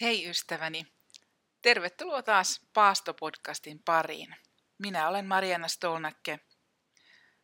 [0.00, 0.86] Hei ystäväni,
[1.62, 4.36] tervetuloa taas Paasto-podcastin pariin.
[4.78, 6.40] Minä olen Mariana Stolnakke,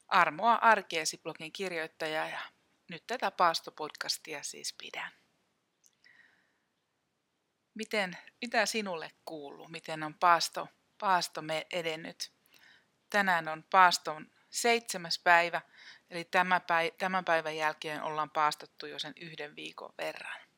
[0.09, 2.41] Armoa arkeesi blogin kirjoittaja ja
[2.91, 5.12] nyt tätä Paasto-podcastia siis pidän.
[7.74, 9.69] Miten, mitä sinulle kuuluu?
[9.69, 12.32] Miten on paasto, paasto me edennyt?
[13.10, 15.60] Tänään on paaston seitsemäs päivä,
[16.10, 16.24] eli
[16.98, 20.52] tämän päivän jälkeen ollaan paastottu jo sen yhden viikon verran.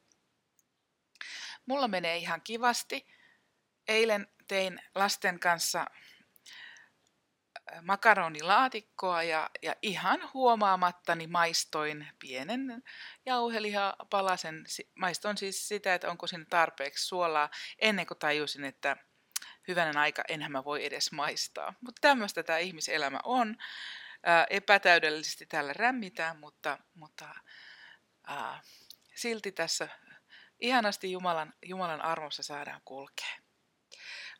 [1.66, 3.06] Mulla menee ihan kivasti.
[3.88, 5.86] Eilen tein lasten kanssa äh,
[7.82, 12.82] makaronilaatikkoa ja, ja ihan huomaamattani maistoin pienen
[13.26, 14.64] jauhelihapalasen.
[14.94, 18.96] Maistoin siis sitä, että onko siinä tarpeeksi suolaa ennen kuin tajusin, että
[19.68, 21.74] hyvänen aika enhän mä voi edes maistaa.
[21.80, 23.56] Mutta tämmöistä tämä ihmiselämä on.
[24.22, 27.34] Ää, äh, epätäydellisesti täällä rämmitään, mutta, mutta
[28.26, 28.62] ää, äh,
[29.14, 29.88] silti tässä
[30.64, 33.36] Ihanasti Jumalan, Jumalan armossa saadaan kulkea.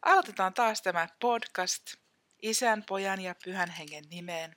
[0.03, 1.95] Aloitetaan taas tämä podcast
[2.43, 4.57] Isän, Pojan ja Pyhän Hengen nimeen.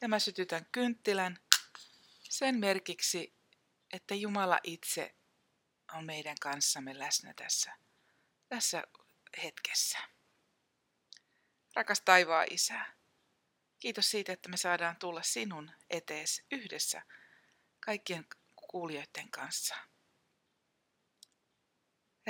[0.00, 1.38] Ja mä sytytän kynttilän
[2.22, 3.34] sen merkiksi,
[3.92, 5.14] että Jumala itse
[5.94, 7.76] on meidän kanssamme läsnä tässä,
[8.48, 8.82] tässä
[9.42, 9.98] hetkessä.
[11.74, 12.86] Rakas taivaa Isä,
[13.78, 17.02] kiitos siitä, että me saadaan tulla sinun etees yhdessä
[17.80, 18.26] kaikkien
[18.70, 19.89] kuulijoiden kanssa.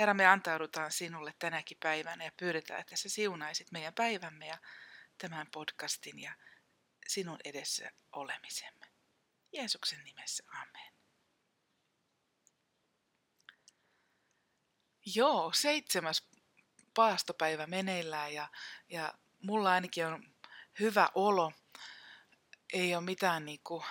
[0.01, 4.57] Herra, me antaudutaan sinulle tänäkin päivänä ja pyydetään, että sä siunaisit meidän päivämme ja
[5.17, 6.33] tämän podcastin ja
[7.07, 8.85] sinun edessä olemisemme.
[9.51, 10.93] Jeesuksen nimessä, amen.
[15.05, 16.27] Joo, seitsemäs
[16.93, 18.49] paastopäivä meneillään ja,
[18.89, 19.13] ja
[19.43, 20.33] mulla ainakin on
[20.79, 21.53] hyvä olo.
[22.73, 23.85] Ei ole mitään niinku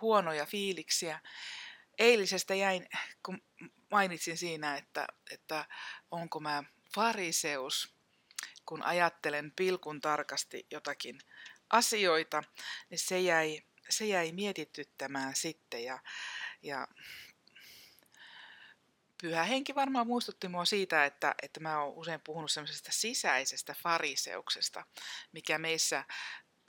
[0.00, 1.20] huonoja fiiliksiä.
[1.98, 2.88] Eilisestä jäin,
[3.22, 3.45] kun
[3.90, 5.64] mainitsin siinä, että, että
[6.10, 7.94] onko mä fariseus,
[8.66, 11.18] kun ajattelen pilkun tarkasti jotakin
[11.70, 12.42] asioita,
[12.90, 15.98] niin se jäi, se jäi mietityttämään sitten ja,
[16.62, 16.88] ja
[19.22, 24.84] Pyhä henki varmaan muistutti mua siitä, että, että mä oon usein puhunut semmoisesta sisäisestä fariseuksesta,
[25.32, 26.04] mikä meissä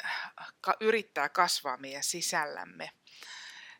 [0.06, 2.92] äh, yrittää kasvaa meidän sisällämme.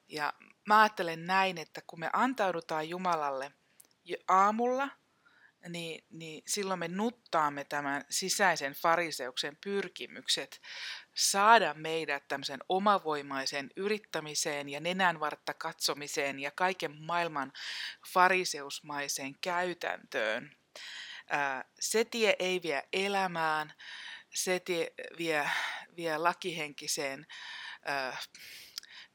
[0.08, 0.34] Ja
[0.68, 3.52] mä ajattelen näin, että kun me antaudutaan Jumalalle
[4.28, 4.90] aamulla,
[5.70, 10.62] niin, niin silloin me nuttaamme tämän sisäisen fariseuksen pyrkimykset
[11.14, 17.54] saada meidät tämmöisen omavoimaiseen yrittämiseen ja nenänvartta katsomiseen ja kaiken maailman
[18.08, 20.56] fariseusmaiseen käytäntöön.
[21.80, 23.74] se tie ei vie elämään,
[24.34, 25.50] se tie vie,
[25.96, 27.28] vie lakihenkiseen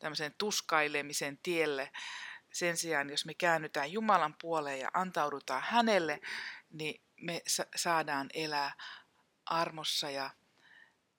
[0.02, 1.90] tämmöisen tuskailemisen tielle.
[2.52, 6.20] Sen sijaan, jos me käännytään Jumalan puoleen ja antaudutaan hänelle,
[6.70, 7.42] niin me
[7.76, 8.72] saadaan elää
[9.46, 10.30] armossa ja,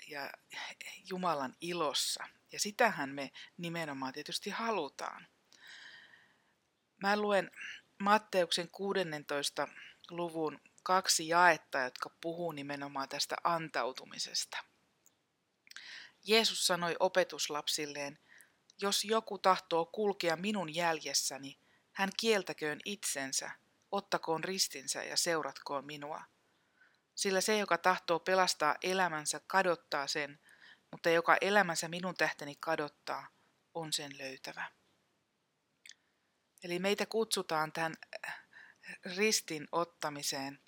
[0.08, 0.32] ja
[1.10, 2.24] Jumalan ilossa.
[2.52, 5.28] Ja sitähän me nimenomaan tietysti halutaan.
[7.02, 7.52] Mä luen
[8.00, 9.68] Matteuksen 16.
[10.10, 14.58] luvun kaksi jaetta, jotka puhuu nimenomaan tästä antautumisesta.
[16.24, 18.20] Jeesus sanoi opetuslapsilleen,
[18.84, 21.60] jos joku tahtoo kulkea minun jäljessäni,
[21.92, 23.52] hän kieltäköön itsensä,
[23.92, 26.24] ottakoon ristinsä ja seuratkoon minua.
[27.16, 30.40] Sillä se, joka tahtoo pelastaa elämänsä, kadottaa sen,
[30.92, 33.28] mutta joka elämänsä minun tähteni kadottaa,
[33.74, 34.72] on sen löytävä.
[36.64, 37.94] Eli meitä kutsutaan tämän
[39.16, 40.60] ristin ottamiseen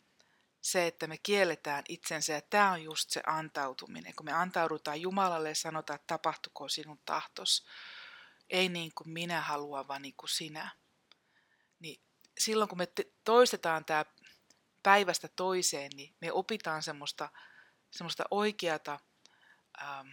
[0.62, 4.16] se, että me kielletään itsensä ja tämä on just se antautuminen.
[4.16, 7.66] Kun me antaudutaan Jumalalle ja sanotaan, että tapahtuko sinun tahtos,
[8.50, 10.72] ei niin kuin minä haluan, vaan niin kuin sinä.
[11.80, 12.02] Niin
[12.40, 12.88] silloin kun me
[13.24, 14.06] toistetaan tämä
[14.84, 17.30] päivästä toiseen, niin me opitaan semmoista,
[17.92, 19.00] semmoista oikeata
[19.82, 20.08] ähm,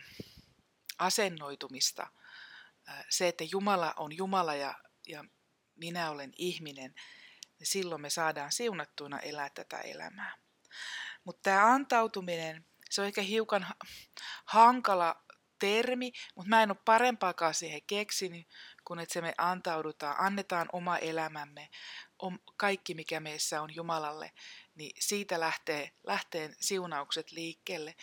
[0.99, 2.07] asennoitumista.
[2.89, 4.75] Äh, se, että Jumala on Jumala ja,
[5.09, 5.25] ja
[5.75, 6.95] minä olen ihminen,
[7.59, 10.37] niin silloin me saadaan siunattuina elää tätä elämää.
[11.25, 13.67] Mutta tämä antautuminen, se on ehkä hiukan
[14.45, 15.25] hankala
[15.63, 18.47] termi, mutta mä en ole parempaakaan siihen keksinyt,
[18.85, 21.69] kun että se me antaudutaan, annetaan oma elämämme,
[22.57, 24.33] kaikki mikä meissä on Jumalalle,
[24.75, 27.95] niin siitä lähtee, lähtee siunaukset liikkeelle.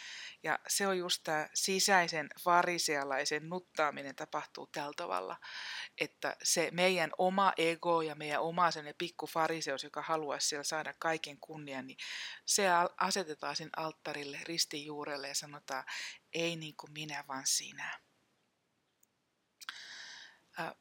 [0.43, 5.37] Ja se on just tämä sisäisen farisealaisen nuttaaminen tapahtuu tällä tavalla,
[6.01, 10.93] että se meidän oma ego ja meidän oma sen pikku fariseus, joka haluaisi siellä saada
[10.99, 11.97] kaiken kunnian, niin
[12.45, 12.65] se
[12.97, 15.83] asetetaan sen alttarille, ristin juurelle ja sanotaan,
[16.33, 17.99] ei niin kuin minä, vaan sinä.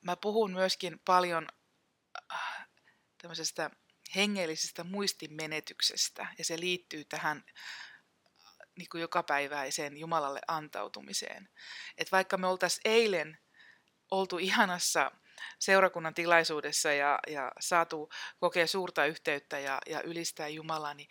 [0.00, 1.49] Mä puhun myöskin paljon
[3.23, 3.70] tämmöisestä
[4.17, 7.45] hengellisestä muistinmenetyksestä ja se liittyy tähän
[8.79, 11.49] niin kuin jokapäiväiseen Jumalalle antautumiseen.
[11.99, 13.39] Et vaikka me oltaisiin eilen
[14.11, 15.11] oltu ihanassa
[15.59, 18.11] seurakunnan tilaisuudessa ja, ja saatu
[18.41, 21.09] kokea suurta yhteyttä ja, ja ylistää Jumalaa, niin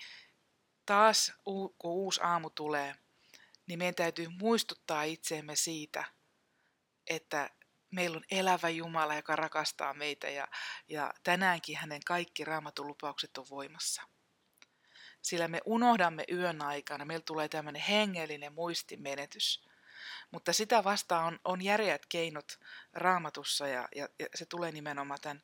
[0.85, 2.95] taas kun uusi aamu tulee,
[3.67, 6.05] niin meidän täytyy muistuttaa itseemme siitä,
[7.07, 7.49] että
[7.91, 10.47] meillä on elävä Jumala, joka rakastaa meitä ja,
[10.87, 14.01] ja tänäänkin hänen kaikki raamatun lupaukset on voimassa.
[15.21, 19.67] Sillä me unohdamme yön aikana, meillä tulee tämmöinen hengellinen muistimenetys.
[20.31, 22.59] Mutta sitä vastaan on, on järeät keinot
[22.93, 25.43] raamatussa ja, ja, ja se tulee nimenomaan tämän,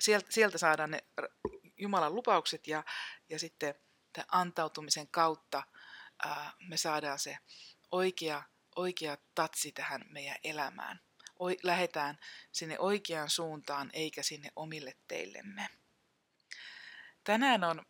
[0.00, 1.04] sieltä, sieltä saadaan ne
[1.76, 2.84] Jumalan lupaukset ja,
[3.28, 3.74] ja sitten
[4.12, 5.62] tämän antautumisen kautta
[6.24, 7.38] ää, me saadaan se
[7.90, 8.42] oikea,
[8.76, 11.05] oikea tatsi tähän meidän elämään
[11.62, 12.18] lähdetään
[12.52, 15.68] sinne oikeaan suuntaan eikä sinne omille teillemme.
[17.24, 17.86] Tänään on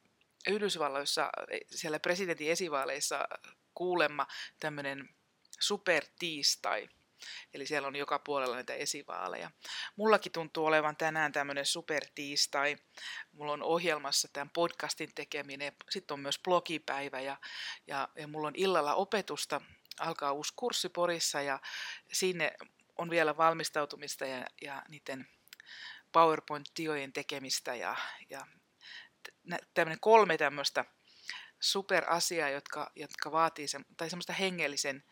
[0.49, 1.31] Yhdysvalloissa
[1.71, 3.29] siellä presidentin esivaaleissa
[3.75, 4.27] kuulemma
[4.61, 5.09] tämmöinen
[5.61, 6.89] supertiistai.
[7.55, 9.51] Eli siellä on joka puolella näitä esivaaleja.
[9.97, 12.77] Mullakin tuntuu olevan tänään tämmöinen supertiistai.
[13.33, 15.73] Mulla on ohjelmassa tämän podcastin tekeminen.
[15.91, 17.37] Sitten on myös blogipäivä ja,
[17.87, 19.61] ja, ja mulla on illalla opetusta.
[20.01, 21.61] Alkaa uusi kurssi Porissa ja
[22.13, 22.53] sinne
[22.99, 25.29] on vielä valmistautumista ja, ja niiden
[26.13, 27.97] PowerPoint-tiojen tekemistä ja,
[28.31, 28.47] ja
[29.75, 30.85] tämmöinen kolme tämmöistä
[31.61, 35.05] superasiaa, jotka, jotka vaatii, se, tai semmoista hengellisen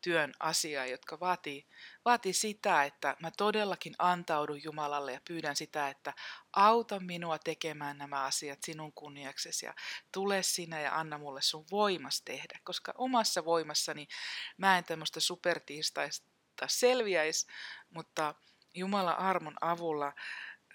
[0.00, 1.66] työn asiaa, jotka vaatii,
[2.04, 6.12] vaatii sitä, että mä todellakin antaudun Jumalalle ja pyydän sitä, että
[6.52, 9.74] auta minua tekemään nämä asiat sinun kunniaksesi ja
[10.12, 14.08] tule sinä ja anna mulle sun voimas tehdä, koska omassa voimassani
[14.56, 16.30] mä en tämmöistä supertiistaista
[16.68, 17.46] selviäisi,
[17.90, 18.34] mutta
[18.74, 20.12] Jumalan armon avulla,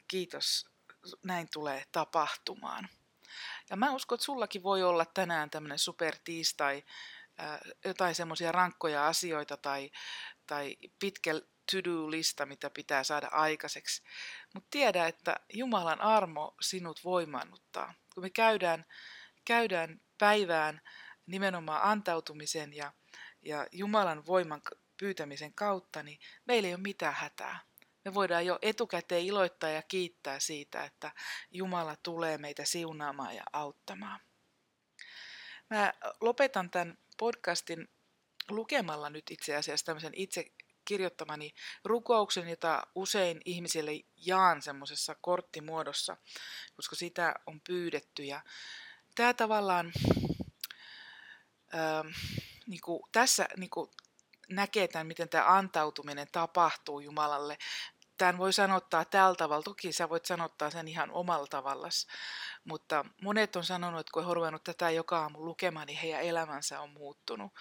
[0.07, 0.69] kiitos,
[1.23, 2.89] näin tulee tapahtumaan.
[3.69, 6.83] Ja mä uskon, että sullakin voi olla tänään tämmöinen supertiistai,
[7.85, 9.91] jotain semmoisia rankkoja asioita tai,
[10.47, 11.31] tai pitkä
[11.71, 14.03] to-do-lista, mitä pitää saada aikaiseksi.
[14.53, 17.93] Mutta tiedä, että Jumalan armo sinut voimannuttaa.
[18.13, 18.85] Kun me käydään,
[19.45, 20.81] käydään päivään
[21.25, 22.93] nimenomaan antautumisen ja,
[23.41, 24.61] ja Jumalan voiman
[24.97, 27.59] pyytämisen kautta, niin meillä ei ole mitään hätää.
[28.05, 31.11] Me voidaan jo etukäteen iloittaa ja kiittää siitä, että
[31.51, 34.19] Jumala tulee meitä siunaamaan ja auttamaan.
[35.69, 37.87] Mä lopetan tämän podcastin
[38.49, 40.51] lukemalla nyt itse asiassa tämmöisen itse
[40.85, 41.53] kirjoittamani
[41.83, 46.17] rukouksen, jota usein ihmisille jaan semmoisessa korttimuodossa,
[46.75, 48.23] koska sitä on pyydetty.
[48.23, 48.41] Ja
[49.15, 49.93] tämä tavallaan,
[51.73, 52.03] ää,
[52.67, 53.91] niin kuin, tässä niin kuin,
[54.49, 57.57] näkee tämän, miten tämä antautuminen tapahtuu Jumalalle.
[58.17, 61.87] Tämän voi sanottaa tällä tavalla, toki sä voit sanottaa sen ihan omalla tavalla,
[62.63, 66.81] mutta monet on sanonut, että kun he ruvennut tätä joka aamu lukemaan, niin heidän elämänsä
[66.81, 67.53] on muuttunut.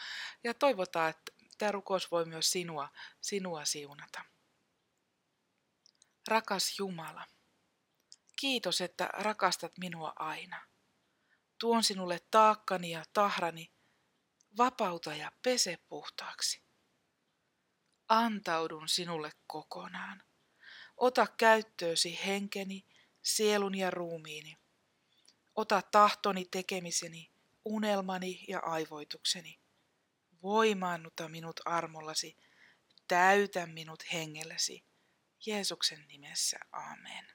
[0.45, 2.89] Ja toivotaan, että tämä rukous voi myös sinua,
[3.21, 4.25] sinua siunata.
[6.29, 7.25] Rakas Jumala,
[8.41, 10.61] kiitos, että rakastat minua aina.
[11.59, 13.73] Tuon sinulle taakkani ja tahrani,
[14.57, 16.64] vapauta ja pese puhtaaksi
[18.09, 20.23] antaudun sinulle kokonaan.
[20.97, 22.87] Ota käyttöösi henkeni,
[23.23, 24.56] sielun ja ruumiini.
[25.55, 27.31] Ota tahtoni tekemiseni,
[27.65, 29.61] unelmani ja aivoitukseni.
[30.43, 32.37] Voimaannuta minut armollasi,
[33.08, 34.84] täytä minut hengellesi.
[35.46, 37.27] Jeesuksen nimessä, amen.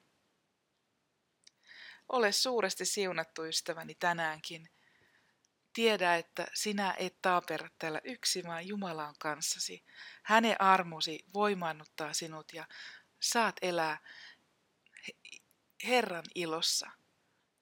[2.10, 4.70] Ole suuresti siunattu ystäväni tänäänkin–
[5.74, 9.84] Tiedä, että sinä et taaperra täällä yksi, vaan Jumala on kanssasi.
[10.24, 12.68] Hänen armosi voimannuttaa sinut ja
[13.20, 13.98] saat elää
[15.84, 16.92] Herran ilossa.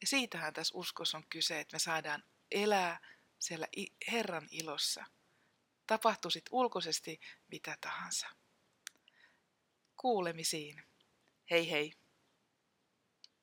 [0.02, 3.00] Ja siitähän tässä uskossa on kyse, että me saadaan elää
[3.40, 3.68] siellä
[4.12, 5.06] Herran ilossa.
[5.88, 7.20] Tapahtuisit ulkoisesti
[7.52, 8.28] mitä tahansa.
[9.98, 10.84] Kuulemisiin.
[11.50, 11.94] Hei hei.